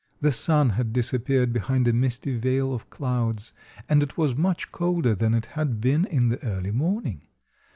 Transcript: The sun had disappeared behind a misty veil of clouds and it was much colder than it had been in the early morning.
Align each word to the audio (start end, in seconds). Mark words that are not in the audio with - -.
The 0.19 0.31
sun 0.31 0.71
had 0.71 0.93
disappeared 0.93 1.53
behind 1.53 1.87
a 1.87 1.93
misty 1.93 2.35
veil 2.35 2.73
of 2.73 2.89
clouds 2.89 3.53
and 3.87 4.01
it 4.01 4.17
was 4.17 4.35
much 4.35 4.71
colder 4.71 5.13
than 5.13 5.35
it 5.35 5.45
had 5.53 5.79
been 5.79 6.05
in 6.05 6.29
the 6.29 6.43
early 6.43 6.71
morning. 6.71 7.21